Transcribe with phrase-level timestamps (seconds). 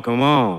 [0.00, 0.53] come on.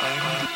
[0.00, 0.48] I'm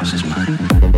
[0.00, 0.89] house is mine.